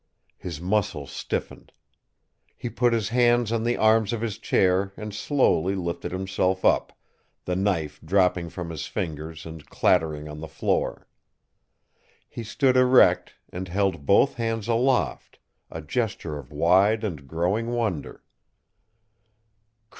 [0.39, 1.71] His muscles stiffened;
[2.57, 6.97] he put his hands on the arms of his chair and slowly lifted himself up,
[7.45, 11.07] the knife dropping from his fingers and clattering on the floor.
[12.27, 15.37] He stood erect and held both hands aloft,
[15.69, 18.23] a gesture of wide and growing wonder.